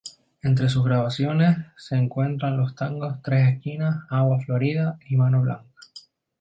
Entre 0.41 0.67
sus 0.67 0.83
grabaciones 0.83 1.57
se 1.77 1.95
encuentran 1.95 2.57
los 2.57 2.73
tangos 2.73 3.21
"Tres 3.21 3.49
esquinas", 3.53 4.03
"Agua 4.09 4.39
florida" 4.39 4.97
y 5.07 5.15
"Mano 5.15 5.43
Blanca". 5.43 5.69